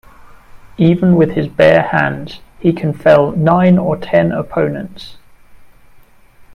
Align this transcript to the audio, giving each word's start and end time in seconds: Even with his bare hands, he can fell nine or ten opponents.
Even 0.79 1.15
with 1.15 1.33
his 1.33 1.47
bare 1.47 1.83
hands, 1.83 2.39
he 2.57 2.73
can 2.73 2.91
fell 2.91 3.33
nine 3.33 3.77
or 3.77 3.95
ten 3.95 4.31
opponents. 4.31 5.17